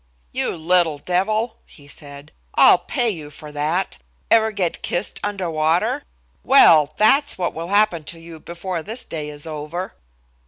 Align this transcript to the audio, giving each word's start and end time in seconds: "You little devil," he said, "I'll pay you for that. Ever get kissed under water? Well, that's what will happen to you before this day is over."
"You 0.31 0.57
little 0.57 0.97
devil," 0.97 1.57
he 1.67 1.87
said, 1.87 2.31
"I'll 2.55 2.79
pay 2.79 3.11
you 3.11 3.29
for 3.29 3.51
that. 3.51 3.97
Ever 4.31 4.51
get 4.51 4.81
kissed 4.81 5.19
under 5.23 5.47
water? 5.51 6.01
Well, 6.43 6.91
that's 6.97 7.37
what 7.37 7.53
will 7.53 7.67
happen 7.67 8.03
to 8.05 8.19
you 8.19 8.39
before 8.39 8.81
this 8.81 9.05
day 9.05 9.29
is 9.29 9.45
over." 9.45 9.93